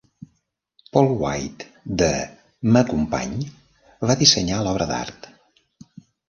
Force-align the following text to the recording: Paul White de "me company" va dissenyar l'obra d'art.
Paul 0.95 1.09
White 1.23 1.93
de 2.01 2.07
"me 2.77 2.83
company" 2.87 3.37
va 4.13 4.17
dissenyar 4.23 4.65
l'obra 4.65 4.89
d'art. 4.95 5.31